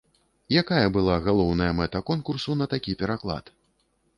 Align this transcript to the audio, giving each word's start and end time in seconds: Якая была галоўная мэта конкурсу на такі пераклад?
Якая 0.61 0.87
была 0.95 1.17
галоўная 1.27 1.69
мэта 1.81 2.01
конкурсу 2.09 2.57
на 2.63 2.69
такі 2.73 2.97
пераклад? 3.03 3.57